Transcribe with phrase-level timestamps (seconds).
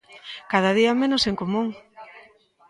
[0.51, 1.73] 'Cada día menos en común'.